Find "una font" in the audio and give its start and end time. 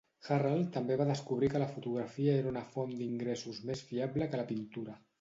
2.57-2.99